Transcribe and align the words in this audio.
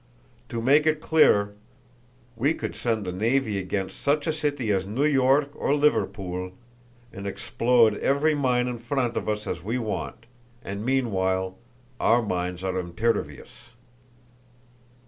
To 0.49 0.63
make 0.63 0.87
it 0.87 0.99
clearer, 0.99 1.53
we 2.35 2.55
could 2.55 2.75
send 2.75 3.05
a 3.05 3.11
navy 3.11 3.59
against 3.59 4.01
such 4.01 4.25
a 4.25 4.33
city 4.33 4.71
as 4.71 4.87
New 4.87 5.05
York 5.05 5.51
or 5.53 5.75
Liverpool, 5.75 6.53
and 7.13 7.27
explode 7.27 7.95
every 7.99 8.33
mine 8.33 8.67
in 8.67 8.79
front 8.79 9.15
of 9.15 9.29
us 9.29 9.45
as 9.45 9.61
we 9.61 9.77
went; 9.77 10.25
and 10.63 10.83
meanwhile 10.83 11.59
our 11.99 12.23
mines 12.23 12.63
are 12.63 12.79
impervious. 12.79 13.51